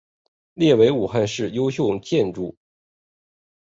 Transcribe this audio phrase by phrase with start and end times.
[0.55, 2.57] 列为武汉市优秀历史建筑。